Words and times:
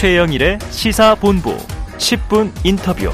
최영일의 0.00 0.58
시사본부 0.70 1.58
10분 1.98 2.50
인터뷰. 2.64 3.10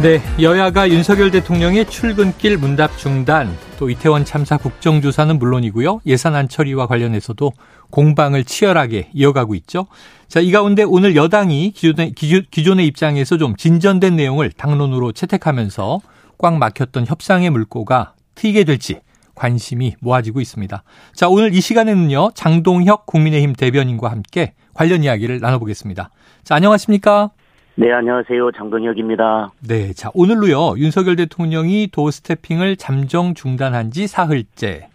네, 0.00 0.22
여야가 0.40 0.88
윤석열 0.88 1.30
대통령의 1.30 1.84
출근길 1.90 2.56
문답 2.56 2.96
중단, 2.96 3.54
또 3.78 3.90
이태원 3.90 4.24
참사 4.24 4.56
국정조사는 4.56 5.38
물론이고요. 5.38 6.00
예산안 6.06 6.48
처리와 6.48 6.86
관련해서도 6.86 7.52
공방을 7.90 8.44
치열하게 8.44 9.10
이어가고 9.12 9.54
있죠. 9.56 9.86
자, 10.28 10.40
이 10.40 10.50
가운데 10.50 10.82
오늘 10.82 11.14
여당이 11.14 11.72
기존의, 11.72 12.14
기존의 12.14 12.86
입장에서 12.86 13.36
좀 13.36 13.56
진전된 13.56 14.16
내용을 14.16 14.50
당론으로 14.50 15.12
채택하면서 15.12 16.00
꽉 16.38 16.56
막혔던 16.56 17.06
협상의 17.06 17.50
물꼬가 17.50 18.14
트이게 18.34 18.64
될지 18.64 19.00
관심이 19.34 19.94
모아지고 20.00 20.40
있습니다. 20.40 20.82
자, 21.14 21.28
오늘 21.28 21.54
이 21.54 21.60
시간에는요, 21.60 22.30
장동혁 22.34 23.06
국민의힘 23.06 23.54
대변인과 23.54 24.10
함께 24.10 24.54
관련 24.74 25.02
이야기를 25.02 25.40
나눠보겠습니다. 25.40 26.10
자, 26.42 26.54
안녕하십니까? 26.54 27.30
네, 27.76 27.92
안녕하세요. 27.92 28.52
장동혁입니다. 28.56 29.50
네, 29.66 29.92
자, 29.92 30.10
오늘로요, 30.14 30.78
윤석열 30.78 31.16
대통령이 31.16 31.88
도 31.90 32.10
스태핑을 32.10 32.76
잠정 32.76 33.34
중단한 33.34 33.90
지 33.90 34.06
사흘째. 34.06 34.88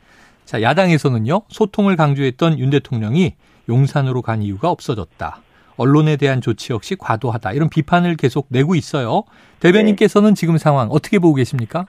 자, 0.46 0.62
야당에서는요, 0.62 1.42
소통을 1.50 1.96
강조했던 1.96 2.58
윤 2.60 2.70
대통령이 2.70 3.36
용산으로 3.68 4.22
간 4.22 4.42
이유가 4.42 4.70
없어졌다. 4.70 5.42
언론에 5.78 6.18
대한 6.18 6.42
조치 6.42 6.74
역시 6.74 6.96
과도하다. 6.96 7.54
이런 7.54 7.70
비판을 7.70 8.16
계속 8.16 8.48
내고 8.50 8.76
있어요. 8.76 9.24
대변인께서는 9.60 10.36
지금 10.36 10.58
상황 10.58 10.90
어떻게 10.90 11.20
보고 11.20 11.36
계십니까? 11.36 11.86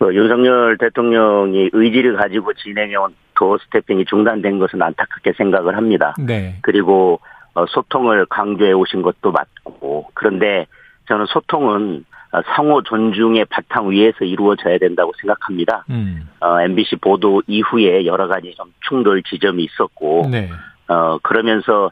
그 0.00 0.14
윤석열 0.14 0.78
대통령이 0.78 1.70
의지를 1.74 2.16
가지고 2.16 2.54
진행해온 2.54 3.14
도 3.34 3.58
스태핑이 3.58 4.06
중단된 4.06 4.58
것은 4.58 4.80
안타깝게 4.80 5.34
생각을 5.34 5.76
합니다. 5.76 6.14
네. 6.18 6.56
그리고 6.62 7.20
어, 7.54 7.66
소통을 7.66 8.26
강조해 8.26 8.72
오신 8.72 9.02
것도 9.02 9.30
맞고 9.30 10.08
그런데 10.14 10.66
저는 11.06 11.26
소통은 11.26 12.04
어, 12.32 12.40
상호 12.54 12.82
존중의 12.82 13.44
바탕 13.46 13.90
위에서 13.90 14.24
이루어져야 14.24 14.78
된다고 14.78 15.12
생각합니다. 15.20 15.84
음. 15.90 16.28
어, 16.40 16.60
MBC 16.60 16.96
보도 16.96 17.42
이후에 17.46 18.06
여러 18.06 18.26
가지 18.28 18.54
좀 18.56 18.72
충돌 18.88 19.22
지점이 19.24 19.64
있었고, 19.64 20.28
네. 20.30 20.48
어, 20.86 21.18
그러면서, 21.18 21.90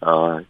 어, 0.00 0.40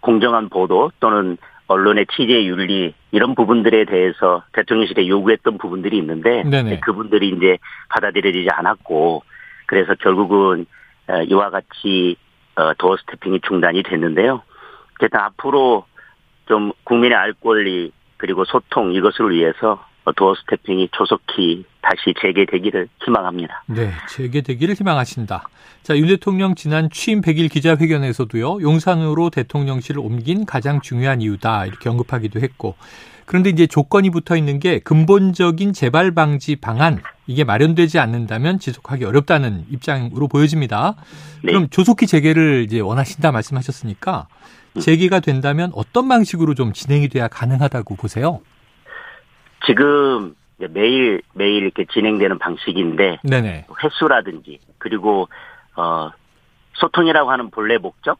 공정한 0.00 0.50
보도 0.50 0.90
또는 1.00 1.38
언론의 1.72 2.06
취재 2.14 2.44
윤리 2.44 2.94
이런 3.10 3.34
부분들에 3.34 3.84
대해서 3.84 4.42
대통령실에 4.52 5.08
요구했던 5.08 5.58
부분들이 5.58 5.98
있는데, 5.98 6.42
네네. 6.44 6.80
그분들이 6.80 7.30
이제 7.30 7.58
받아들여지지 7.88 8.48
않았고, 8.50 9.22
그래서 9.66 9.94
결국은 9.94 10.66
어, 11.08 11.22
이와 11.22 11.50
같이 11.50 12.16
어, 12.56 12.74
도어 12.74 12.96
스태핑이 12.98 13.40
중단이 13.46 13.82
됐는데요. 13.82 14.42
어쨌든 14.96 15.18
앞으로 15.18 15.84
좀 16.46 16.72
국민의 16.84 17.16
알 17.16 17.32
권리 17.32 17.92
그리고 18.18 18.44
소통 18.44 18.92
이것을 18.92 19.30
위해서 19.30 19.84
도어 20.10 20.34
스태핑이 20.34 20.88
조속히 20.92 21.64
다시 21.80 22.14
재개되기를 22.20 22.88
희망합니다. 23.04 23.62
네, 23.66 23.92
재개되기를 24.10 24.74
희망하신다. 24.74 25.48
자, 25.82 25.96
윤 25.96 26.08
대통령 26.08 26.54
지난 26.54 26.88
취임 26.90 27.20
100일 27.20 27.50
기자회견에서도요, 27.50 28.62
용산으로 28.62 29.30
대통령실을 29.30 30.00
옮긴 30.00 30.46
가장 30.46 30.80
중요한 30.80 31.20
이유다, 31.20 31.66
이렇게 31.66 31.88
언급하기도 31.88 32.40
했고, 32.40 32.76
그런데 33.26 33.50
이제 33.50 33.66
조건이 33.66 34.10
붙어 34.10 34.36
있는 34.36 34.58
게 34.58 34.78
근본적인 34.80 35.72
재발 35.72 36.10
방지 36.12 36.56
방안, 36.56 37.00
이게 37.26 37.44
마련되지 37.44 37.98
않는다면 37.98 38.58
지속하기 38.58 39.04
어렵다는 39.04 39.64
입장으로 39.70 40.28
보여집니다. 40.28 40.96
네. 41.42 41.52
그럼 41.52 41.68
조속히 41.70 42.06
재개를 42.06 42.64
이제 42.64 42.80
원하신다 42.80 43.32
말씀하셨으니까, 43.32 44.26
재개가 44.78 45.20
된다면 45.20 45.70
어떤 45.74 46.08
방식으로 46.08 46.54
좀 46.54 46.72
진행이 46.72 47.08
돼야 47.08 47.28
가능하다고 47.28 47.96
보세요? 47.96 48.40
지금 49.66 50.34
매일 50.70 51.22
매일 51.34 51.64
이렇게 51.64 51.84
진행되는 51.86 52.38
방식인데 52.38 53.18
네네. 53.24 53.66
횟수라든지 53.82 54.60
그리고 54.78 55.28
어 55.76 56.10
소통이라고 56.74 57.30
하는 57.30 57.50
본래 57.50 57.78
목적 57.78 58.18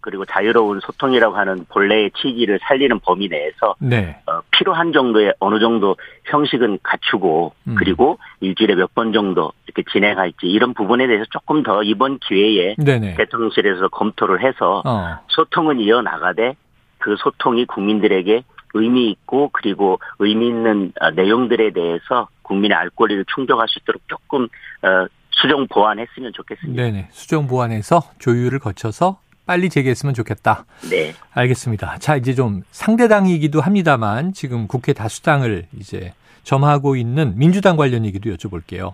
그리고 0.00 0.24
자유로운 0.24 0.80
소통이라고 0.80 1.36
하는 1.36 1.66
본래의 1.68 2.12
취지를 2.12 2.60
살리는 2.62 3.00
범위 3.00 3.28
내에서 3.28 3.74
네. 3.80 4.20
어, 4.26 4.40
필요한 4.52 4.92
정도의 4.92 5.34
어느 5.40 5.58
정도 5.58 5.96
형식은 6.24 6.78
갖추고 6.82 7.52
음. 7.66 7.74
그리고 7.76 8.18
일주일에 8.40 8.74
몇 8.74 8.88
번 8.94 9.12
정도 9.12 9.52
이렇게 9.66 9.82
진행할지 9.92 10.46
이런 10.46 10.72
부분에 10.72 11.06
대해서 11.06 11.24
조금 11.30 11.62
더 11.62 11.82
이번 11.82 12.18
기회에 12.20 12.76
네네. 12.78 13.14
대통령실에서 13.16 13.88
검토를 13.88 14.42
해서 14.42 14.82
어. 14.86 15.18
소통은 15.28 15.78
이어나가되 15.80 16.54
그 16.98 17.16
소통이 17.18 17.66
국민들에게 17.66 18.42
의미 18.74 19.10
있고 19.10 19.50
그리고 19.52 19.98
의미 20.18 20.48
있는 20.48 20.92
어, 21.00 21.10
내용들에 21.10 21.72
대해서 21.72 22.28
국민의 22.42 22.76
알 22.76 22.90
권리를 22.90 23.24
충족할 23.34 23.68
수 23.68 23.78
있도록 23.80 24.02
조금 24.08 24.44
어, 24.44 25.06
수정 25.30 25.66
보완했으면 25.68 26.32
좋겠습니다. 26.34 26.82
네네. 26.82 27.08
수정 27.12 27.46
보완해서 27.46 28.02
조율을 28.18 28.58
거쳐서 28.58 29.20
빨리 29.46 29.70
재개했으면 29.70 30.14
좋겠다. 30.14 30.66
네. 30.90 31.14
알겠습니다. 31.32 31.98
자, 31.98 32.16
이제 32.16 32.34
좀 32.34 32.62
상대당이기도 32.70 33.60
합니다만 33.60 34.32
지금 34.32 34.66
국회 34.66 34.92
다수당을 34.92 35.66
이제 35.78 36.12
점하고 36.42 36.96
있는 36.96 37.34
민주당 37.36 37.76
관련 37.76 38.04
얘기도 38.04 38.30
여쭤볼게요. 38.30 38.92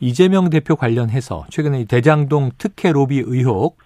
이재명 0.00 0.50
대표 0.50 0.76
관련해서 0.76 1.46
최근에 1.50 1.82
이 1.82 1.84
대장동 1.84 2.52
특혜 2.58 2.90
로비 2.90 3.22
의혹 3.24 3.78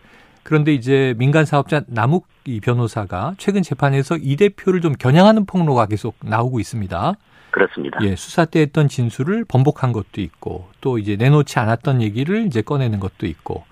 그런데 0.47 0.73
이제 0.73 1.13
민간 1.19 1.45
사업자 1.45 1.83
남욱 1.89 2.29
이 2.45 2.61
변호사가 2.61 3.35
최근 3.37 3.65
재판에서 3.65 4.17
이 4.17 4.37
대표를 4.37 4.81
좀 4.81 4.93
겨냥하는 4.93 5.45
폭로가 5.45 5.87
계속 5.87 6.15
나오고 6.23 6.61
있습니다. 6.61 7.15
그렇습니다. 7.51 7.99
예, 8.03 8.15
수사 8.15 8.45
때 8.45 8.61
했던 8.61 8.87
진술을 8.87 9.45
번복한 9.45 9.91
것도 9.91 10.21
있고 10.21 10.69
또 10.81 10.99
이제 10.99 11.17
내놓지 11.17 11.59
않았던 11.59 12.01
얘기를 12.01 12.47
이제 12.47 12.63
꺼내는 12.63 13.01
것도 13.01 13.27
있고. 13.27 13.65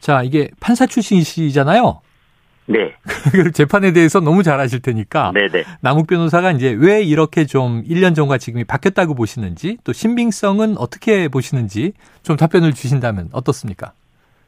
자, 0.00 0.24
이게 0.24 0.50
판사 0.58 0.84
출신이시잖아요. 0.84 2.00
네. 2.66 2.92
그 3.30 3.52
재판에 3.52 3.92
대해서 3.92 4.18
너무 4.18 4.42
잘 4.42 4.58
아실 4.58 4.80
테니까 4.80 5.30
네, 5.32 5.46
네. 5.46 5.62
남욱 5.80 6.08
변호사가 6.08 6.50
이제 6.50 6.70
왜 6.76 7.04
이렇게 7.04 7.46
좀 7.46 7.84
1년 7.84 8.16
전과 8.16 8.38
지금이 8.38 8.64
바뀌었다고 8.64 9.14
보시는지 9.14 9.78
또 9.84 9.92
신빙성은 9.92 10.76
어떻게 10.76 11.28
보시는지 11.28 11.92
좀 12.24 12.36
답변을 12.36 12.72
주신다면 12.72 13.28
어떻습니까? 13.30 13.92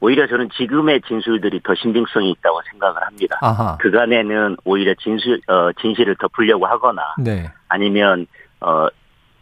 오히려 0.02 0.26
저는 0.26 0.48
지금의 0.56 1.00
진술들이 1.02 1.60
더 1.62 1.76
신빙성이 1.76 2.32
있다고 2.32 2.60
생각을 2.72 3.00
합니다. 3.06 3.38
아하. 3.40 3.76
그간에는 3.78 4.56
오히려 4.64 4.94
진술 4.94 5.40
어, 5.46 5.70
진실을 5.80 6.16
덮으려고 6.16 6.66
하거나 6.66 7.14
네. 7.18 7.48
아니면 7.68 8.26
어 8.60 8.88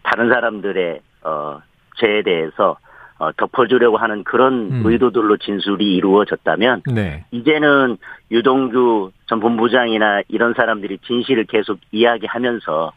다른 0.03 0.29
사람들의 0.29 1.01
어 1.23 1.61
죄에 1.97 2.23
대해서 2.23 2.77
어 3.19 3.33
덮어주려고 3.33 3.97
하는 3.97 4.23
그런 4.23 4.71
음. 4.71 4.83
의도들로 4.85 5.39
진술이 5.39 5.95
이루어졌다면 5.97 6.83
네. 6.93 7.25
이제는 7.31 7.97
유동규 8.31 9.13
전 9.29 9.41
본부장이나 9.41 10.23
이런 10.29 10.53
사람들이 10.53 10.99
진실을 10.99 11.45
계속 11.45 11.79
이야기하면서 11.91 12.93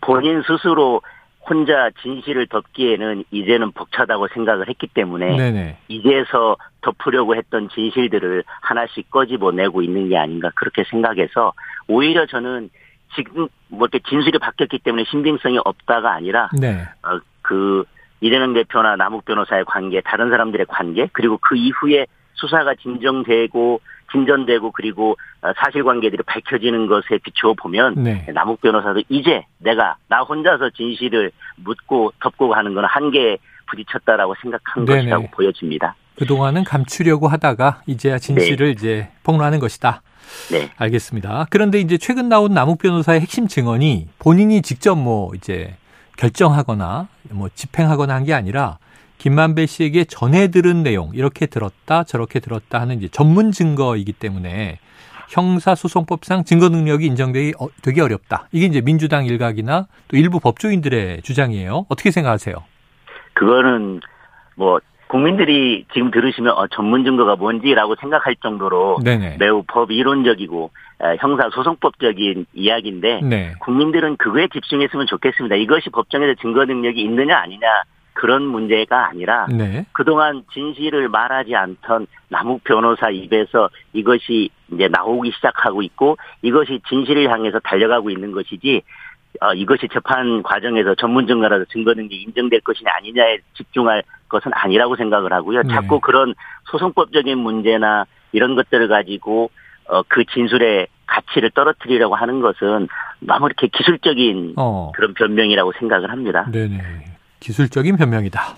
본인 0.00 0.42
스스로 0.42 1.02
혼자 1.48 1.90
진실을 2.02 2.46
덮기에는 2.46 3.24
이제는 3.30 3.72
벅차다고 3.72 4.28
생각을 4.28 4.68
했기 4.68 4.86
때문에 4.86 5.36
네네. 5.36 5.78
이제서 5.88 6.56
덮으려고 6.82 7.34
했던 7.34 7.68
진실들을 7.70 8.44
하나씩 8.60 9.10
꺼집어내고 9.10 9.82
있는 9.82 10.08
게 10.08 10.18
아닌가 10.18 10.50
그렇게 10.54 10.84
생각해서 10.84 11.52
오히려 11.88 12.26
저는 12.26 12.70
지금 13.14 13.48
뭐 13.68 13.88
이렇게 13.90 13.98
진술이 14.08 14.38
바뀌었기 14.38 14.80
때문에 14.80 15.04
신빙성이 15.10 15.58
없다가 15.64 16.12
아니라 16.12 16.50
네. 16.58 16.86
어, 17.02 17.18
그 17.42 17.84
이재명 18.20 18.52
대표나 18.52 18.96
남욱 18.96 19.24
변호사의 19.24 19.64
관계, 19.64 20.00
다른 20.02 20.28
사람들의 20.30 20.66
관계, 20.66 21.08
그리고 21.12 21.38
그 21.40 21.56
이후에 21.56 22.06
수사가 22.34 22.74
진정되고 22.74 23.80
진전되고 24.12 24.72
그리고 24.72 25.16
어, 25.42 25.52
사실관계들이 25.56 26.22
밝혀지는 26.24 26.86
것에 26.86 27.18
비추어 27.22 27.54
보면 27.54 27.94
네. 28.02 28.26
남욱 28.32 28.60
변호사도 28.60 29.02
이제 29.08 29.44
내가 29.58 29.96
나 30.08 30.20
혼자서 30.22 30.70
진실을 30.70 31.32
묻고 31.56 32.12
덮고 32.20 32.48
가는 32.50 32.74
건 32.74 32.84
한계에 32.84 33.38
부딪혔다라고 33.66 34.34
생각한 34.42 34.84
네네. 34.84 34.98
것이라고 35.02 35.28
보여집니다. 35.30 35.94
그동안은 36.18 36.64
감추려고 36.64 37.28
하다가 37.28 37.82
이제야 37.86 38.18
진실을 38.18 38.68
이제 38.68 39.08
폭로하는 39.22 39.58
것이다. 39.58 40.02
네, 40.52 40.70
알겠습니다. 40.76 41.46
그런데 41.50 41.80
이제 41.80 41.96
최근 41.98 42.28
나온 42.28 42.52
남욱 42.52 42.78
변호사의 42.78 43.20
핵심 43.20 43.48
증언이 43.48 44.08
본인이 44.18 44.60
직접 44.62 44.96
뭐 44.96 45.32
이제 45.34 45.76
결정하거나 46.18 47.08
뭐 47.30 47.48
집행하거나 47.54 48.14
한 48.14 48.24
게 48.24 48.34
아니라 48.34 48.78
김만배 49.20 49.66
씨에게 49.66 50.04
전해 50.04 50.48
들은 50.48 50.82
내용 50.82 51.10
이렇게 51.12 51.44
들었다 51.44 52.04
저렇게 52.04 52.40
들었다 52.40 52.80
하는 52.80 52.96
이제 52.96 53.08
전문 53.08 53.52
증거이기 53.52 54.14
때문에 54.14 54.78
형사소송법상 55.28 56.44
증거 56.44 56.70
능력이 56.70 57.04
인정되기 57.04 57.52
어, 57.60 57.68
되게 57.82 58.00
어렵다. 58.00 58.48
이게 58.50 58.64
이제 58.64 58.80
민주당 58.80 59.26
일각이나 59.26 59.86
또 60.08 60.16
일부 60.16 60.40
법조인들의 60.40 61.20
주장이에요. 61.20 61.84
어떻게 61.90 62.10
생각하세요? 62.10 62.56
그거는 63.34 64.00
뭐 64.56 64.80
국민들이 65.08 65.84
지금 65.92 66.10
들으시면 66.10 66.54
어, 66.56 66.66
전문 66.68 67.04
증거가 67.04 67.36
뭔지라고 67.36 67.96
생각할 68.00 68.36
정도로 68.36 69.00
네네. 69.04 69.36
매우 69.38 69.62
법 69.66 69.90
이론적이고 69.90 70.70
에, 71.02 71.16
형사 71.20 71.50
소송법적인 71.50 72.46
이야기인데 72.54 73.20
네. 73.22 73.52
국민들은 73.60 74.16
그거에 74.16 74.48
집중했으면 74.48 75.06
좋겠습니다. 75.06 75.56
이것이 75.56 75.90
법정에서 75.90 76.40
증거 76.40 76.64
능력이 76.64 77.02
있느냐 77.02 77.36
아니냐 77.36 77.66
그런 78.20 78.42
문제가 78.42 79.08
아니라 79.08 79.46
네. 79.46 79.86
그동안 79.92 80.42
진실을 80.52 81.08
말하지 81.08 81.56
않던 81.56 82.06
남욱 82.28 82.62
변호사 82.64 83.08
입에서 83.08 83.70
이것이 83.94 84.50
이제 84.70 84.88
나오기 84.88 85.32
시작하고 85.36 85.80
있고 85.80 86.18
이것이 86.42 86.82
진실을 86.86 87.30
향해서 87.30 87.60
달려가고 87.60 88.10
있는 88.10 88.32
것이지 88.32 88.82
어, 89.40 89.54
이것이 89.54 89.88
재판 89.90 90.42
과정에서 90.42 90.94
전문 90.96 91.26
증거라서 91.26 91.64
증거 91.72 91.94
능력이 91.94 92.24
인정될 92.24 92.60
것이냐 92.60 92.90
아니냐에 92.98 93.38
집중할 93.54 94.02
것은 94.28 94.50
아니라고 94.52 94.96
생각을 94.96 95.32
하고요. 95.32 95.62
네. 95.62 95.72
자꾸 95.72 95.98
그런 96.00 96.34
소송법적인 96.70 97.38
문제나 97.38 98.04
이런 98.32 98.54
것들을 98.54 98.86
가지고 98.88 99.50
어, 99.86 100.02
그 100.02 100.26
진술의 100.26 100.88
가치를 101.06 101.52
떨어뜨리려고 101.52 102.16
하는 102.16 102.40
것은 102.40 102.86
너무 103.20 103.46
이렇게 103.46 103.68
기술적인 103.68 104.56
어. 104.58 104.92
그런 104.94 105.14
변명이라고 105.14 105.72
생각을 105.78 106.10
합니다. 106.10 106.46
네네. 106.52 107.10
기술적인 107.40 107.96
변명이다. 107.96 108.56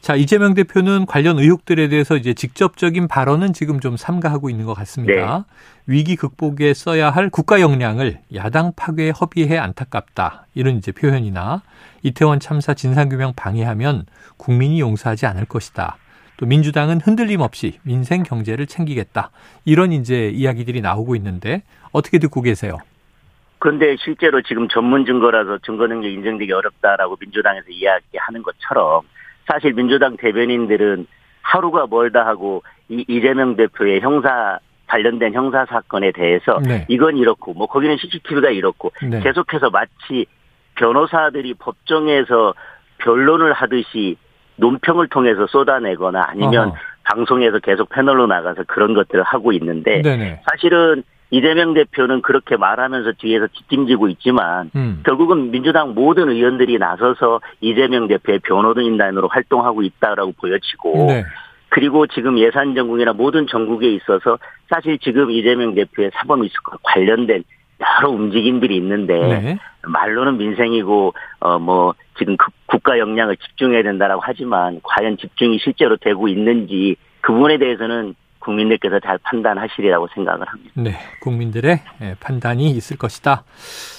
자, 0.00 0.14
이재명 0.14 0.54
대표는 0.54 1.06
관련 1.06 1.38
의혹들에 1.38 1.88
대해서 1.88 2.16
이제 2.16 2.32
직접적인 2.32 3.08
발언은 3.08 3.52
지금 3.52 3.80
좀 3.80 3.96
삼가하고 3.96 4.48
있는 4.48 4.64
것 4.64 4.74
같습니다. 4.74 5.44
위기 5.86 6.16
극복에 6.16 6.72
써야 6.74 7.10
할 7.10 7.30
국가 7.30 7.60
역량을 7.60 8.20
야당 8.34 8.72
파괴에 8.76 9.10
허비해 9.10 9.58
안타깝다. 9.58 10.46
이런 10.54 10.76
이제 10.76 10.92
표현이나 10.92 11.62
이태원 12.02 12.40
참사 12.40 12.74
진상규명 12.74 13.32
방해하면 13.34 14.06
국민이 14.36 14.80
용서하지 14.80 15.26
않을 15.26 15.46
것이다. 15.46 15.96
또 16.36 16.46
민주당은 16.46 17.00
흔들림 17.00 17.40
없이 17.40 17.80
민생 17.82 18.22
경제를 18.22 18.66
챙기겠다. 18.66 19.30
이런 19.64 19.92
이제 19.92 20.30
이야기들이 20.30 20.80
나오고 20.80 21.16
있는데 21.16 21.62
어떻게 21.90 22.18
듣고 22.18 22.42
계세요? 22.42 22.78
그런데 23.58 23.96
실제로 23.96 24.40
지금 24.42 24.68
전문 24.68 25.04
증거라서 25.04 25.58
증거 25.58 25.86
능력 25.86 26.08
인정되기 26.08 26.52
어렵다라고 26.52 27.16
민주당에서 27.20 27.66
이야기하는 27.68 28.42
것처럼 28.42 29.02
사실 29.46 29.72
민주당 29.72 30.16
대변인들은 30.16 31.06
하루가 31.42 31.86
멀다 31.88 32.26
하고 32.26 32.62
이 32.88 33.04
이재명 33.08 33.56
대표의 33.56 34.00
형사 34.00 34.58
관련된 34.86 35.34
형사 35.34 35.64
사건에 35.66 36.12
대해서 36.12 36.58
네. 36.66 36.86
이건 36.88 37.16
이렇고 37.16 37.52
뭐 37.54 37.66
거기는 37.66 37.96
CCTV가 37.96 38.50
이렇고 38.50 38.92
네. 39.02 39.20
계속해서 39.20 39.70
마치 39.70 40.26
변호사들이 40.76 41.54
법정에서 41.54 42.54
변론을 42.98 43.52
하듯이 43.52 44.16
논평을 44.56 45.08
통해서 45.08 45.46
쏟아내거나 45.46 46.26
아니면 46.28 46.68
어허. 46.68 46.76
방송에서 47.04 47.58
계속 47.58 47.88
패널로 47.90 48.26
나가서 48.26 48.64
그런 48.66 48.94
것들을 48.94 49.22
하고 49.22 49.52
있는데 49.52 50.02
네네. 50.02 50.42
사실은 50.50 51.02
이재명 51.30 51.74
대표는 51.74 52.22
그렇게 52.22 52.56
말하면서 52.56 53.12
뒤에서 53.18 53.46
뒷짐지고 53.48 54.08
있지만 54.08 54.70
음. 54.74 55.02
결국은 55.04 55.50
민주당 55.50 55.94
모든 55.94 56.30
의원들이 56.30 56.78
나서서 56.78 57.40
이재명 57.60 58.08
대표의 58.08 58.40
변호인단으로 58.40 59.28
활동하고 59.28 59.82
있다라고 59.82 60.32
보여지고 60.32 61.06
네. 61.08 61.24
그리고 61.70 62.06
지금 62.06 62.38
예산 62.38 62.74
전국이나 62.74 63.12
모든 63.12 63.46
전국에 63.46 63.90
있어서 63.92 64.38
사실 64.70 64.98
지금 64.98 65.30
이재명 65.30 65.74
대표의 65.74 66.10
사법 66.14 66.40
리스크와 66.40 66.78
관련된 66.82 67.44
여러 67.80 68.10
움직임들이 68.10 68.74
있는데 68.76 69.18
네. 69.18 69.58
말로는 69.82 70.38
민생이고 70.38 71.14
어 71.40 71.58
뭐 71.58 71.94
지금 72.18 72.36
그 72.36 72.50
국가 72.66 72.98
역량을 72.98 73.36
집중해야 73.36 73.82
된다라고 73.82 74.20
하지만 74.24 74.80
과연 74.82 75.16
집중이 75.16 75.58
실제로 75.60 75.96
되고 75.96 76.28
있는지 76.28 76.96
그 77.20 77.32
부분에 77.32 77.58
대해서는 77.58 78.14
국민들께서 78.48 78.98
잘 79.00 79.18
판단하시리라고 79.18 80.08
생각을 80.14 80.48
합니다. 80.48 80.72
네, 80.74 80.96
국민들의 81.20 81.80
예, 82.00 82.16
판단이 82.18 82.70
있을 82.70 82.96
것이다. 82.96 83.44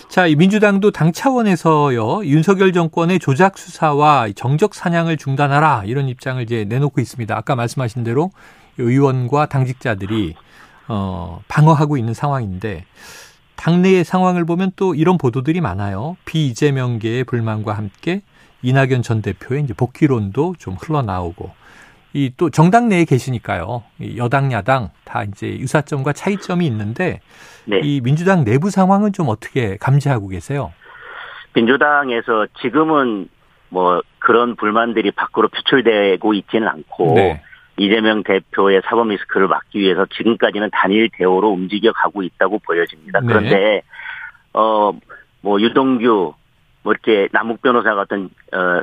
자, 0.07 0.25
이 0.25 0.36
민주당도 0.36 0.90
당 0.90 1.12
차원에서요 1.12 2.25
윤석열 2.25 2.74
정권의 2.74 3.19
조작 3.19 3.60
수사와 3.60 4.30
정적 4.36 4.74
사냥을 4.74 5.18
중단하라 5.18 5.84
이런 5.86 6.10
입장을 6.10 6.42
이제 6.42 6.66
내놓고 6.68 7.00
있습니다. 7.00 7.36
아까 7.38 7.56
말씀하신 7.56 8.04
대로 8.04 8.31
의원과 8.80 9.48
당직자들이 9.48 10.34
어, 10.88 11.42
방어하고 11.48 11.98
있는 11.98 12.16
상황인데 12.16 12.86
당내의 13.56 14.04
상황을 14.04 14.46
보면 14.46 14.72
또 14.75 14.96
이런 14.96 15.19
보도들이 15.19 15.62
많아요. 15.62 16.18
비이재명계의 16.25 17.25
불만과 17.25 17.74
함께 17.74 18.22
이낙연 18.63 19.04
전 19.04 19.22
대표의 19.22 19.63
이제 19.63 19.74
복귀론도 19.75 20.56
좀 20.57 20.74
흘러나오고 20.74 21.51
이 22.13 22.31
또 22.38 22.50
정당 22.50 22.89
내에 22.89 23.06
계시니까요. 23.06 23.83
이 24.00 24.17
여당 24.17 24.51
야당 24.51 24.89
다 25.06 25.23
이제 25.23 25.47
유사점과 25.47 26.13
차이점이 26.13 26.65
있는데 26.67 27.19
네. 27.65 27.81
이 27.83 28.01
민주당 28.01 28.44
내부 28.44 28.69
상황은 28.69 29.13
좀 29.13 29.27
어떻게 29.29 29.77
감지하고 29.77 30.27
계세요? 30.29 30.73
민주당에서 31.53 32.47
지금은 32.61 33.29
뭐 33.69 34.01
그런 34.17 34.56
불만들이 34.56 35.11
밖으로 35.11 35.50
표출되고 35.50 36.33
있지는 36.33 36.67
않고 36.67 37.13
네. 37.15 37.44
이재명 37.77 38.23
대표의 38.23 38.81
사법 38.85 39.07
리스크를 39.09 39.47
막기 39.47 39.79
위해서 39.79 40.05
지금까지는 40.17 40.69
단일 40.71 41.09
대오로 41.13 41.50
움직여 41.50 41.91
가고 41.94 42.23
있다고 42.23 42.59
보여집니다. 42.59 43.19
네. 43.21 43.27
그런데 43.27 43.81
어뭐 44.53 45.62
유동규 45.62 46.33
뭐 46.81 46.94
이렇게 46.94 47.29
남욱 47.31 47.62
변호사가 47.62 48.01
어떤 48.01 48.29
어 48.51 48.81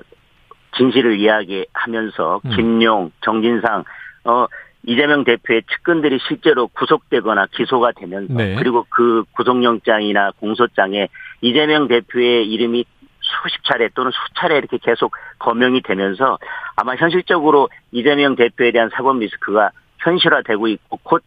진실을 0.76 1.18
이야기하면서 1.18 2.40
음. 2.44 2.50
김용, 2.50 3.10
정진상 3.22 3.84
어 4.24 4.46
이재명 4.84 5.24
대표의 5.24 5.62
측근들이 5.64 6.18
실제로 6.28 6.68
구속되거나 6.68 7.46
기소가 7.52 7.92
되면서 7.92 8.32
네. 8.32 8.54
그리고 8.56 8.86
그 8.88 9.24
구속영장이나 9.32 10.32
공소장에 10.38 11.08
이재명 11.40 11.88
대표의 11.88 12.48
이름이 12.48 12.84
수십 13.20 13.64
차례 13.64 13.88
또는 13.88 14.12
수차례 14.12 14.56
이렇게 14.56 14.78
계속 14.78 15.12
거명이 15.40 15.82
되면서 15.82 16.38
아마 16.76 16.94
현실적으로 16.94 17.68
이재명 17.90 18.36
대표에 18.36 18.70
대한 18.70 18.88
사법 18.94 19.18
리스크가 19.18 19.70
현실화되고 19.98 20.68
있고 20.68 21.00
곧 21.02 21.22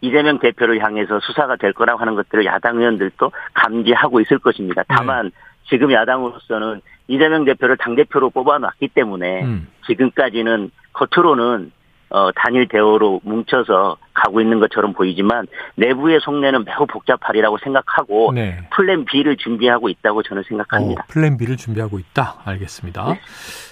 이재명 0.00 0.38
대표를 0.38 0.82
향해서 0.82 1.20
수사가 1.20 1.56
될 1.56 1.72
거라고 1.72 2.00
하는 2.00 2.14
것들을 2.14 2.44
야당 2.46 2.78
의원들도 2.78 3.30
감지하고 3.52 4.20
있을 4.20 4.38
것입니다. 4.38 4.82
다만 4.88 5.30
지금 5.68 5.92
야당으로서는 5.92 6.80
이재명 7.08 7.44
대표를 7.44 7.76
당대표로 7.78 8.30
뽑아놨기 8.30 8.88
때문에 8.88 9.42
음. 9.42 9.68
지금까지는 9.86 10.70
겉으로는 10.92 11.72
어, 12.10 12.30
단일 12.32 12.68
대오로 12.68 13.20
뭉쳐서 13.22 13.98
가고 14.14 14.40
있는 14.40 14.60
것처럼 14.60 14.94
보이지만 14.94 15.46
내부의 15.74 16.20
속내는 16.22 16.64
매우 16.64 16.86
복잡하리라고 16.86 17.58
생각하고 17.58 18.32
네. 18.32 18.60
plan 18.70 19.04
B를 19.04 19.36
준비하고 19.36 19.90
있다고 19.90 20.22
저는 20.22 20.42
생각합니다. 20.48 21.02
어, 21.02 21.04
plan 21.08 21.36
B를 21.36 21.56
준비하고 21.56 21.98
있다. 21.98 22.36
알겠습니다. 22.44 23.14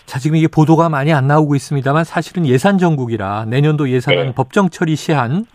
자, 0.05 0.19
지금 0.19 0.37
이게 0.37 0.49
보도가 0.49 0.91
많이 0.91 1.15
안 1.15 1.27
나오고 1.27 1.55
있습니다만 1.55 2.05
사실은 2.05 2.47
예산 2.47 2.77
정국이라 2.77 3.47
내년도 3.47 3.89
예산안 3.89 4.27
네. 4.27 4.33
법정 4.35 4.69
처리 4.69 4.97
시한 4.97 5.47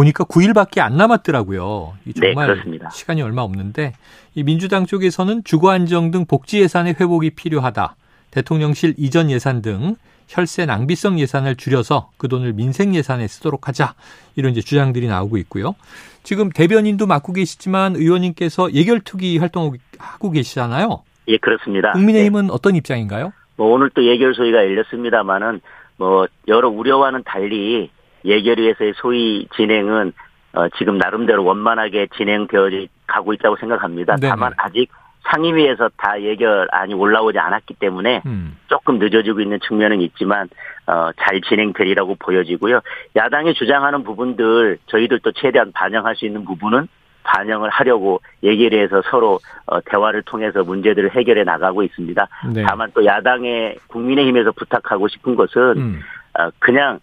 보니까 0.00 0.24
9일밖에 0.24 0.80
안 0.80 0.96
남았더라고요. 0.96 1.94
이 2.06 2.12
네, 2.14 2.28
정말 2.28 2.48
그렇습니다. 2.48 2.88
시간이 2.90 3.20
얼마 3.20 3.42
없는데 3.42 3.92
이 4.34 4.42
민주당 4.42 4.86
쪽에서는 4.86 5.44
주거 5.44 5.70
안정 5.70 6.10
등 6.10 6.24
복지 6.24 6.60
예산의 6.60 6.94
회복이 6.98 7.30
필요하다. 7.30 7.96
대통령실 8.30 8.94
이전 8.96 9.30
예산 9.30 9.60
등 9.60 9.96
혈세 10.28 10.64
낭비성 10.64 11.18
예산을 11.18 11.56
줄여서 11.56 12.12
그 12.16 12.28
돈을 12.28 12.54
민생 12.54 12.94
예산에 12.94 13.26
쓰도록 13.26 13.68
하자. 13.68 13.94
이런 14.36 14.52
이제 14.52 14.62
주장들이 14.62 15.06
나오고 15.06 15.36
있고요. 15.38 15.74
지금 16.22 16.48
대변인도 16.48 17.06
맡고 17.06 17.34
계시지만 17.34 17.96
의원님께서 17.96 18.72
예결투기 18.72 19.36
활동하고 19.36 20.30
계시잖아요. 20.32 21.02
예, 21.28 21.36
그렇습니다. 21.36 21.88
네. 21.88 21.92
국민의힘은 21.98 22.50
어떤 22.50 22.74
입장인가요? 22.74 23.32
뭐 23.56 23.74
오늘 23.74 23.90
또 23.90 24.06
예결 24.06 24.34
소위가 24.34 24.58
열렸습니다마는 24.58 25.60
뭐 25.98 26.26
여러 26.48 26.70
우려와는 26.70 27.24
달리 27.24 27.90
예결위에서의 28.24 28.94
소위 28.96 29.46
진행은 29.56 30.12
어, 30.52 30.68
지금 30.78 30.98
나름대로 30.98 31.44
원만하게 31.44 32.08
진행되어 32.16 32.70
가고 33.06 33.32
있다고 33.32 33.56
생각합니다. 33.56 34.16
네네. 34.16 34.30
다만 34.30 34.52
아직 34.56 34.90
상임위에서 35.22 35.90
다 35.96 36.20
예결안이 36.20 36.94
올라오지 36.94 37.38
않았기 37.38 37.74
때문에 37.74 38.22
음. 38.26 38.56
조금 38.68 38.98
늦어지고 38.98 39.40
있는 39.40 39.58
측면은 39.60 40.00
있지만 40.00 40.48
어, 40.86 41.10
잘 41.18 41.40
진행되리라고 41.40 42.16
보여지고요. 42.18 42.80
야당이 43.14 43.54
주장하는 43.54 44.02
부분들 44.02 44.78
저희들도 44.86 45.32
최대한 45.32 45.72
반영할 45.72 46.16
수 46.16 46.26
있는 46.26 46.44
부분은 46.44 46.88
반영을 47.22 47.68
하려고 47.68 48.20
해서 48.42 49.02
서로 49.10 49.38
어, 49.66 49.80
대화를 49.82 50.22
통해서 50.22 50.64
문제들을 50.64 51.14
해결해 51.14 51.44
나가고 51.44 51.82
있습니다. 51.82 52.28
네. 52.54 52.64
다만 52.66 52.90
또 52.94 53.04
야당의 53.04 53.76
국민의힘에서 53.88 54.52
부탁하고 54.52 55.06
싶은 55.08 55.36
것은 55.36 55.60
음. 55.76 56.00
어, 56.38 56.50
그냥 56.58 56.98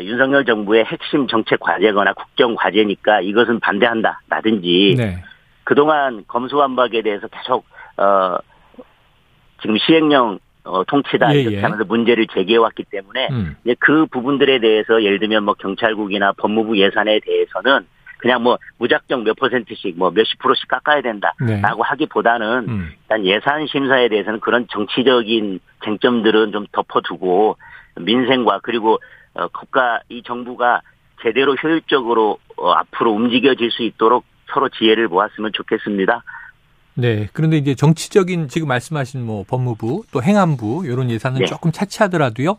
윤석열 0.00 0.44
정부의 0.44 0.84
핵심 0.84 1.26
정책 1.26 1.60
과제거나 1.60 2.14
국정 2.14 2.54
과제니까 2.54 3.20
이것은 3.20 3.60
반대한다 3.60 4.20
라든지 4.28 4.94
네. 4.96 5.22
그동안 5.64 6.24
검수완박에 6.26 7.02
대해서 7.02 7.28
계속 7.28 7.64
어 7.96 8.38
지금 9.60 9.76
시행령 9.78 10.38
어, 10.64 10.84
통치다 10.84 11.34
예, 11.34 11.40
이렇게 11.40 11.56
예. 11.56 11.60
하면서 11.60 11.84
문제를 11.84 12.26
제기해왔기 12.28 12.84
때문에 12.84 13.28
음. 13.30 13.56
이제 13.64 13.74
그 13.80 14.06
부분들에 14.06 14.60
대해서 14.60 15.02
예를 15.02 15.18
들면 15.18 15.44
뭐 15.44 15.54
경찰국이나 15.54 16.32
법무부 16.32 16.78
예산에 16.78 17.20
대해서는 17.20 17.86
그냥 18.18 18.42
뭐 18.44 18.58
무작정 18.78 19.24
몇 19.24 19.34
퍼센트씩 19.34 19.98
뭐 19.98 20.12
몇십 20.12 20.38
프로씩 20.38 20.68
깎아야 20.68 21.02
된다라고 21.02 21.44
네. 21.44 21.60
하기보다는 21.60 22.68
음. 22.68 22.92
일단 23.02 23.24
예산 23.26 23.66
심사에 23.66 24.08
대해서는 24.08 24.38
그런 24.38 24.66
정치적인 24.68 25.58
쟁점들은 25.84 26.52
좀 26.52 26.66
덮어두고 26.70 27.56
민생과 28.00 28.60
그리고 28.62 28.98
어, 29.34 29.48
국가 29.48 30.00
이 30.08 30.22
정부가 30.24 30.82
제대로 31.22 31.54
효율적으로 31.54 32.38
어, 32.56 32.70
앞으로 32.72 33.12
움직여질 33.12 33.70
수 33.70 33.82
있도록 33.82 34.24
서로 34.52 34.68
지혜를 34.68 35.08
모았으면 35.08 35.52
좋겠습니다. 35.54 36.22
네. 36.94 37.28
그런데 37.32 37.56
이제 37.56 37.74
정치적인 37.74 38.48
지금 38.48 38.68
말씀하신 38.68 39.24
뭐 39.24 39.44
법무부 39.48 40.04
또 40.12 40.22
행안부 40.22 40.84
이런 40.84 41.10
예산은 41.10 41.40
네. 41.40 41.46
조금 41.46 41.72
차치하더라도요. 41.72 42.58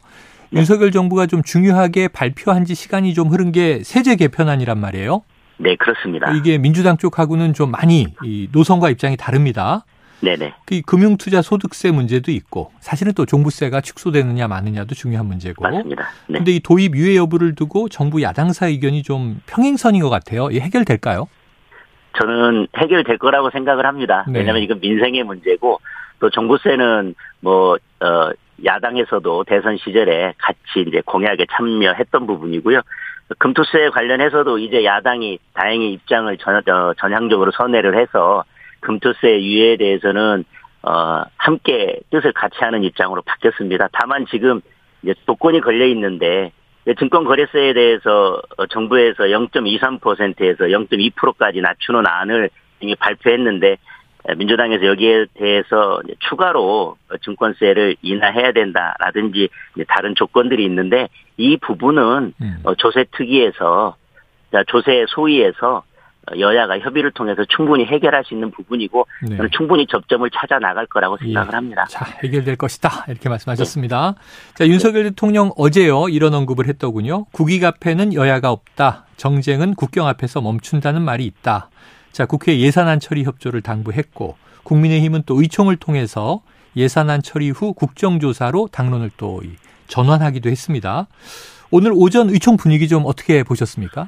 윤석열 0.53 0.91
정부가 0.91 1.25
좀 1.25 1.41
중요하게 1.41 2.09
발표한 2.09 2.65
지 2.65 2.75
시간이 2.75 3.13
좀 3.13 3.29
흐른 3.29 3.51
게 3.51 3.81
세제 3.83 4.15
개편안이란 4.15 4.79
말이에요. 4.79 5.23
네, 5.57 5.75
그렇습니다. 5.75 6.31
이게 6.33 6.57
민주당 6.57 6.97
쪽하고는 6.97 7.53
좀 7.53 7.71
많이 7.71 8.07
이 8.23 8.47
노선과 8.51 8.89
입장이 8.89 9.17
다릅니다. 9.17 9.85
네네. 10.23 10.53
그 10.65 10.81
금융투자 10.81 11.41
소득세 11.41 11.91
문제도 11.91 12.31
있고 12.31 12.71
사실은 12.79 13.13
또 13.13 13.25
종부세가 13.25 13.81
축소되느냐 13.81 14.47
마느냐도 14.47 14.95
중요한 14.95 15.25
문제고. 15.25 15.61
맞습니다. 15.63 16.07
네. 16.27 16.37
근데 16.37 16.51
이 16.53 16.59
도입 16.61 16.95
유예 16.95 17.17
여부를 17.17 17.55
두고 17.55 17.89
정부 17.89 18.21
야당사 18.21 18.67
의견이 18.67 19.03
좀 19.03 19.41
평행선인 19.47 20.01
것 20.01 20.09
같아요. 20.09 20.49
이 20.49 20.59
해결될까요? 20.59 21.27
저는 22.17 22.67
해결될 22.77 23.17
거라고 23.17 23.49
생각을 23.49 23.85
합니다. 23.85 24.23
네. 24.29 24.39
왜냐하면 24.39 24.63
이건 24.63 24.79
민생의 24.79 25.23
문제고 25.23 25.81
또 26.19 26.29
정부세는 26.29 27.15
뭐 27.41 27.73
어, 27.73 28.31
야당에서도 28.63 29.43
대선 29.45 29.77
시절에 29.77 30.33
같이 30.37 30.87
이제 30.87 31.01
공약에 31.05 31.45
참여했던 31.51 32.27
부분이고요. 32.27 32.81
금투세 33.39 33.89
관련해서도 33.89 34.59
이제 34.59 34.85
야당이 34.85 35.39
다행히 35.53 35.93
입장을 35.93 36.37
전, 36.37 36.55
어, 36.69 36.93
전향적으로 36.97 37.51
선회를 37.51 37.99
해서 37.99 38.43
금투세 38.83 39.41
유예에 39.41 39.77
대해서는 39.77 40.45
어, 40.83 41.23
함께 41.37 41.99
뜻을 42.11 42.33
같이 42.33 42.57
하는 42.59 42.83
입장으로 42.83 43.21
바뀌었습니다. 43.21 43.89
다만 43.93 44.25
지금 44.29 44.61
이제 45.01 45.13
조건이 45.25 45.61
걸려 45.61 45.85
있는데 45.87 46.51
증권거래세에 46.99 47.73
대해서 47.73 48.41
어, 48.57 48.65
정부에서 48.67 49.23
0.23%에서 49.23 50.65
0.2%까지 50.65 51.61
낮추는 51.61 52.05
안을 52.05 52.49
이미 52.81 52.95
발표했는데 52.95 53.77
에, 54.25 54.35
민주당에서 54.35 54.85
여기에 54.85 55.27
대해서 55.35 56.01
추가로 56.19 56.97
어, 57.09 57.17
증권세를 57.23 57.95
인하해야 58.01 58.51
된다라든지 58.51 59.49
다른 59.87 60.15
조건들이 60.15 60.65
있는데 60.65 61.07
이 61.37 61.57
부분은 61.57 62.33
음. 62.41 62.57
어, 62.63 62.75
조세 62.75 63.05
특위에서 63.11 63.95
자, 64.51 64.63
조세 64.67 65.05
소위에서 65.07 65.77
어, 65.77 65.83
여야가 66.37 66.79
협의를 66.79 67.11
통해서 67.11 67.43
충분히 67.49 67.85
해결할 67.85 68.23
수 68.23 68.33
있는 68.33 68.51
부분이고 68.51 69.07
네. 69.23 69.35
저는 69.35 69.49
충분히 69.55 69.85
접점을 69.87 70.29
찾아 70.31 70.57
나갈 70.59 70.85
거라고 70.85 71.17
생각을 71.17 71.49
예. 71.51 71.55
합니다. 71.55 71.85
자, 71.89 72.05
해결될 72.23 72.55
것이다. 72.55 73.05
이렇게 73.09 73.29
말씀하셨습니다. 73.29 74.15
자, 74.55 74.67
윤석열 74.67 75.03
대통령 75.03 75.51
어제요, 75.57 76.07
이런 76.09 76.33
언급을 76.33 76.67
했더군요. 76.67 77.25
국익 77.31 77.65
앞에는 77.65 78.13
여야가 78.13 78.51
없다. 78.51 79.05
정쟁은 79.17 79.75
국경 79.75 80.07
앞에서 80.07 80.41
멈춘다는 80.41 81.01
말이 81.01 81.25
있다. 81.25 81.69
자, 82.11 82.25
국회 82.25 82.57
예산안 82.59 82.99
처리 82.99 83.23
협조를 83.23 83.61
당부했고, 83.61 84.37
국민의힘은 84.63 85.23
또 85.25 85.41
의총을 85.41 85.75
통해서 85.75 86.41
예산안 86.75 87.21
처리 87.21 87.49
후 87.49 87.73
국정조사로 87.73 88.69
당론을 88.71 89.11
또 89.17 89.41
이, 89.43 89.49
전환하기도 89.87 90.49
했습니다. 90.49 91.07
오늘 91.69 91.91
오전 91.93 92.29
의총 92.29 92.55
분위기 92.55 92.87
좀 92.87 93.03
어떻게 93.05 93.43
보셨습니까? 93.43 94.07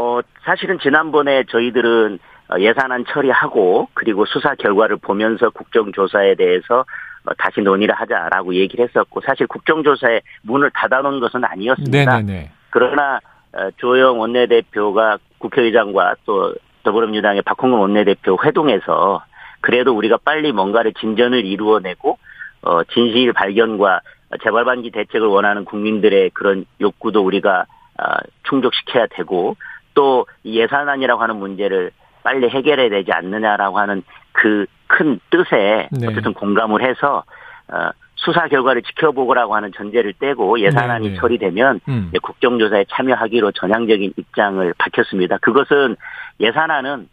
어, 0.00 0.20
사실은 0.44 0.78
지난번에 0.78 1.44
저희들은 1.44 2.18
어, 2.48 2.58
예산안 2.58 3.04
처리하고 3.06 3.88
그리고 3.94 4.26
수사 4.26 4.54
결과를 4.54 4.96
보면서 4.96 5.50
국정조사에 5.50 6.34
대해서 6.34 6.84
어, 7.24 7.34
다시 7.38 7.60
논의를 7.60 7.94
하자라고 7.94 8.54
얘기를 8.54 8.86
했었고 8.86 9.20
사실 9.22 9.46
국정조사에 9.46 10.20
문을 10.42 10.70
닫아놓은 10.72 11.20
것은 11.20 11.44
아니었습니다. 11.44 12.20
네네네. 12.20 12.50
그러나 12.70 13.20
어, 13.52 13.70
조영 13.76 14.20
원내대표가 14.20 15.18
국회의장과 15.38 16.16
또 16.26 16.54
더불어민주당의 16.82 17.42
박홍근 17.42 17.78
원내대표 17.78 18.38
회동에서 18.44 19.24
그래도 19.60 19.96
우리가 19.96 20.18
빨리 20.22 20.52
뭔가를 20.52 20.92
진전을 20.94 21.46
이루어내고 21.46 22.18
어, 22.62 22.84
진실 22.84 23.32
발견과 23.32 24.00
재발 24.42 24.64
방지 24.64 24.90
대책을 24.90 25.26
원하는 25.26 25.64
국민들의 25.64 26.30
그런 26.30 26.66
욕구도 26.80 27.24
우리가 27.24 27.66
아, 27.96 28.16
충족시켜야 28.48 29.06
되고 29.06 29.56
또이 29.94 30.26
예산안이라고 30.44 31.22
하는 31.22 31.36
문제를 31.36 31.90
빨리 32.22 32.48
해결해야 32.48 32.90
되지 32.90 33.12
않느냐라고 33.12 33.78
하는 33.78 34.02
그 34.32 34.66
큰 34.94 35.18
뜻에 35.30 35.88
네. 35.90 36.06
어쨌든 36.06 36.34
공감을 36.34 36.82
해서 36.82 37.24
어, 37.68 37.90
수사 38.14 38.46
결과를 38.48 38.82
지켜보고라고 38.82 39.54
하는 39.56 39.72
전제를 39.72 40.14
떼고 40.18 40.60
예산안이 40.60 41.08
네, 41.08 41.14
네. 41.14 41.20
처리되면 41.20 41.80
음. 41.88 42.10
국정조사에 42.22 42.86
참여하기로 42.90 43.52
전향적인 43.52 44.14
입장을 44.16 44.74
밝혔습니다. 44.78 45.38
그것은 45.38 45.96
예산안은 46.40 47.08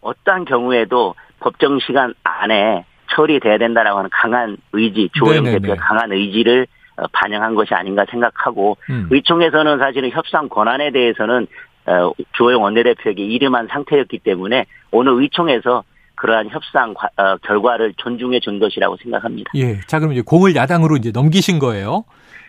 어떠한 0.00 0.44
경우에도 0.44 1.14
법정 1.40 1.80
시간 1.80 2.14
안에 2.22 2.84
처리돼야 3.10 3.58
된다라고 3.58 3.98
하는 3.98 4.10
강한 4.12 4.56
의지, 4.72 5.10
조영 5.14 5.44
네네네. 5.44 5.58
대표의 5.60 5.76
강한 5.76 6.12
의지를 6.12 6.66
어, 6.96 7.06
반영한 7.12 7.56
것이 7.56 7.74
아닌가 7.74 8.04
생각하고 8.08 8.76
음. 8.90 9.08
의총에서는 9.10 9.78
사실은 9.78 10.10
협상 10.10 10.48
권한에 10.48 10.92
대해서는 10.92 11.42
어, 11.42 11.48
조영 12.32 12.62
원내대표에게 12.62 13.22
이름한 13.24 13.68
상태였기 13.70 14.18
때문에 14.20 14.66
오늘 14.90 15.12
의총에서 15.20 15.84
그러한 16.16 16.48
협상 16.48 16.94
과- 16.94 17.10
어, 17.16 17.36
결과를 17.38 17.94
존중해 17.96 18.40
준 18.40 18.58
것이라고 18.58 18.96
생각합니다. 19.02 19.50
예. 19.56 19.80
자, 19.80 19.98
그럼 19.98 20.12
이제 20.12 20.22
공을 20.24 20.54
야당으로 20.54 20.96
이제 20.96 21.10
넘기신 21.12 21.58
거예요. 21.58 22.04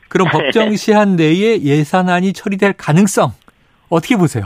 그럼 0.08 0.28
법정 0.32 0.76
시한 0.76 1.16
내에 1.16 1.62
예산안이 1.62 2.34
처리될 2.34 2.74
가능성 2.74 3.32
어떻게 3.90 4.16
보세요? 4.16 4.46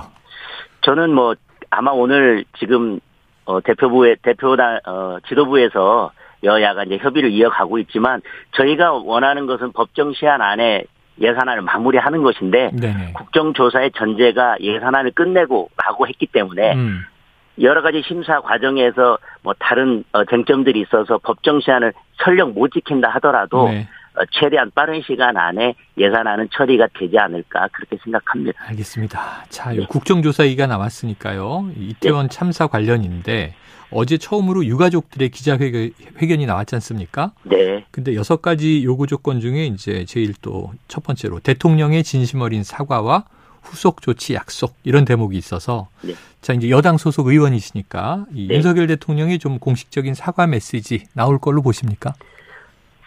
저는 0.81 1.13
뭐 1.13 1.35
아마 1.69 1.91
오늘 1.91 2.45
지금 2.57 2.99
어 3.45 3.59
대표부의 3.61 4.17
대표단 4.21 4.79
어 4.87 5.17
지도부에서 5.27 6.11
여야가 6.43 6.85
이제 6.85 6.97
협의를 6.97 7.31
이어가고 7.31 7.77
있지만 7.79 8.21
저희가 8.55 8.93
원하는 8.93 9.45
것은 9.45 9.73
법정 9.73 10.13
시한 10.13 10.41
안에 10.41 10.85
예산안을 11.19 11.61
마무리하는 11.61 12.23
것인데 12.23 12.71
네네. 12.73 13.13
국정조사의 13.13 13.91
전제가 13.91 14.57
예산안을 14.59 15.11
끝내고라고 15.11 16.07
했기 16.07 16.25
때문에 16.27 16.73
음. 16.75 17.05
여러 17.61 17.81
가지 17.81 18.01
심사 18.05 18.39
과정에서 18.39 19.17
뭐 19.41 19.53
다른 19.59 20.03
어, 20.13 20.23
쟁점들이 20.25 20.81
있어서 20.81 21.19
법정 21.21 21.59
시한을 21.59 21.93
설령 22.23 22.53
못 22.53 22.71
지킨다 22.71 23.09
하더라도 23.09 23.67
네. 23.67 23.87
어, 24.15 24.21
최대한 24.31 24.71
빠른 24.71 25.01
시간 25.05 25.37
안에 25.37 25.75
예산안은 25.97 26.49
처리가 26.51 26.87
되지 26.97 27.17
않을까 27.17 27.67
그렇게 27.71 27.97
생각합니다. 28.03 28.59
알겠습니다. 28.67 29.45
자, 29.49 29.71
네. 29.71 29.77
요 29.77 29.85
국정조사 29.87 30.45
얘기가 30.45 30.67
나왔으니까요. 30.67 31.71
이 31.77 31.89
이태원 31.89 32.29
참사 32.29 32.67
관련인데 32.67 33.53
어제 33.91 34.17
처음으로 34.17 34.65
유가족들의 34.65 35.29
기자회견이 35.29 36.45
나왔지 36.45 36.75
않습니까? 36.75 37.31
네, 37.43 37.83
근데 37.89 38.13
여섯 38.15 38.39
가지 38.41 38.83
요구 38.83 39.07
조건 39.07 39.39
중에 39.39 39.65
이제 39.65 40.05
제일 40.05 40.33
또 40.41 40.71
첫 40.87 41.03
번째로 41.03 41.39
대통령의 41.39 42.03
진심 42.03 42.41
어린 42.41 42.63
사과와 42.63 43.25
후속 43.63 44.01
조치 44.01 44.33
약속 44.35 44.75
이런 44.83 45.05
대목이 45.05 45.37
있어서 45.37 45.87
네. 46.01 46.13
자 46.41 46.53
이제 46.53 46.69
여당 46.69 46.97
소속 46.97 47.27
의원이시니까 47.27 48.25
이 48.33 48.47
네. 48.47 48.55
윤석열 48.55 48.87
대통령이 48.87 49.39
좀 49.39 49.59
공식적인 49.59 50.13
사과 50.13 50.45
메시지 50.47 51.05
나올 51.13 51.39
걸로 51.39 51.61
보십니까? 51.61 52.13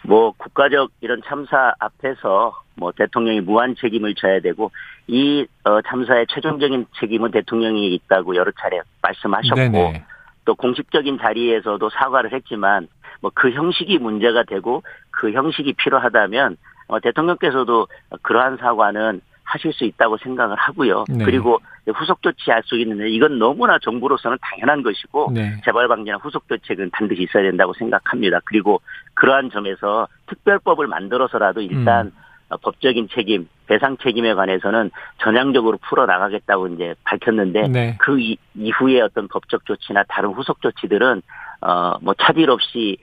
뭐 0.05 0.31
국가적 0.37 0.91
이런 1.01 1.21
참사 1.25 1.73
앞에서 1.79 2.53
뭐 2.75 2.91
대통령이 2.91 3.41
무한 3.41 3.75
책임을 3.75 4.15
져야 4.15 4.39
되고 4.39 4.71
이 5.07 5.45
어, 5.63 5.81
참사의 5.81 6.27
최종적인 6.29 6.87
책임은 6.99 7.31
대통령이 7.31 7.93
있다고 7.95 8.35
여러 8.35 8.51
차례 8.59 8.81
말씀하셨고 9.01 9.55
네네. 9.55 10.05
또 10.45 10.55
공식적인 10.55 11.19
자리에서도 11.19 11.89
사과를 11.89 12.33
했지만 12.33 12.87
뭐 13.21 13.31
그 13.33 13.51
형식이 13.51 13.97
문제가 13.99 14.43
되고 14.43 14.83
그 15.11 15.31
형식이 15.31 15.73
필요하다면 15.73 16.57
어, 16.87 16.99
대통령께서도 16.99 17.87
그러한 18.21 18.57
사과는 18.57 19.21
하실 19.43 19.73
수 19.73 19.83
있다고 19.83 20.17
생각을 20.17 20.55
하고요. 20.57 21.05
네. 21.09 21.25
그리고 21.25 21.59
후속 21.95 22.21
조치 22.21 22.49
할 22.49 22.63
수 22.63 22.77
있는데 22.79 23.09
이건 23.09 23.39
너무나 23.39 23.77
정부로서는 23.79 24.37
당연한 24.41 24.83
것이고 24.83 25.31
네. 25.33 25.59
재발 25.65 25.87
방지나 25.87 26.17
후속 26.17 26.47
조치는 26.47 26.91
반드시 26.91 27.23
있어야 27.23 27.43
된다고 27.43 27.73
생각합니다. 27.73 28.39
그리고 28.45 28.81
그러한 29.15 29.51
점에서 29.51 30.07
특별법을 30.27 30.87
만들어서라도 30.87 31.61
일단 31.61 32.07
음. 32.07 32.11
어, 32.49 32.57
법적인 32.57 33.09
책임, 33.13 33.47
배상 33.67 33.97
책임에 33.97 34.33
관해서는 34.33 34.91
전향적으로 35.21 35.77
풀어 35.89 36.05
나가겠다고 36.05 36.67
이제 36.69 36.95
밝혔는데 37.03 37.67
네. 37.67 37.97
그 37.99 38.19
이, 38.19 38.37
이후에 38.55 39.01
어떤 39.01 39.27
법적 39.27 39.65
조치나 39.65 40.03
다른 40.07 40.31
후속 40.31 40.61
조치들은 40.61 41.21
어뭐 41.61 42.13
차질 42.19 42.49
없이 42.49 42.97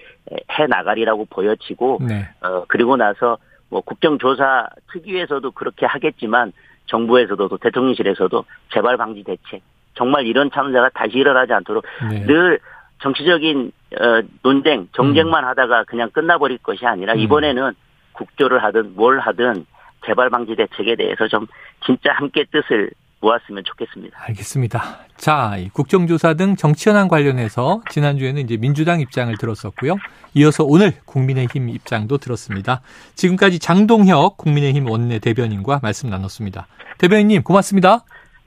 해 0.59 0.67
나가리라고 0.67 1.27
보여지고 1.31 2.01
네. 2.07 2.29
어 2.43 2.65
그리고 2.69 2.97
나서 2.97 3.39
뭐 3.71 3.81
국정조사 3.81 4.69
특위에서도 4.93 5.51
그렇게 5.53 5.87
하겠지만 5.87 6.53
정부에서도 6.87 7.49
또 7.49 7.57
대통령실에서도 7.57 8.45
재발 8.75 8.97
방지 8.97 9.23
대책 9.23 9.63
정말 9.95 10.27
이런 10.27 10.51
참사가 10.51 10.91
다시 10.93 11.19
일어나지 11.19 11.53
않도록 11.53 11.85
네. 12.11 12.27
늘 12.27 12.59
정치적인 13.01 13.73
어, 13.99 14.23
논쟁, 14.43 14.89
정쟁만 14.93 15.45
하다가 15.45 15.85
그냥 15.85 16.11
끝나버릴 16.11 16.59
것이 16.59 16.87
아니라 16.87 17.15
음. 17.15 17.21
이번에는 17.21 17.73
국조를 18.13 18.63
하든 18.65 18.95
뭘 18.95 19.19
하든 19.21 19.65
개발 20.03 20.31
방지 20.31 20.55
대책에 20.57 20.97
대해서 20.97 21.29
좀 21.29 21.47
진짜 21.85 22.13
함께 22.13 22.45
뜻을 22.51 22.91
모았으면 23.21 23.65
좋겠습니다. 23.65 24.19
알겠습니다. 24.29 24.99
자, 25.17 25.57
이 25.59 25.69
국정조사 25.69 26.35
등 26.35 26.57
정치 26.57 26.89
현안 26.89 27.09
관련해서 27.09 27.83
지난주에는 27.91 28.43
이제 28.43 28.57
민주당 28.57 29.01
입장을 29.01 29.35
들었었고요. 29.37 29.97
이어서 30.35 30.65
오늘 30.65 30.93
국민의힘 31.05 31.69
입장도 31.69 32.19
들었습니다. 32.19 32.81
지금까지 33.15 33.59
장동혁 33.59 34.37
국민의힘 34.37 34.89
원내 34.89 35.19
대변인과 35.19 35.81
말씀 35.83 36.09
나눴습니다. 36.09 36.67
대변인님 36.99 37.43
고맙습니다. 37.43 38.05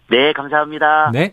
네, 0.10 0.34
감사합니다. 0.34 1.12
네. 1.14 1.32